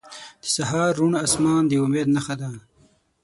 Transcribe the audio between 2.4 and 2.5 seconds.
ده.